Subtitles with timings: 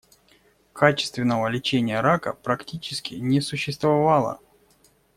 [0.73, 4.39] Качественного лечения рака практически не существовало.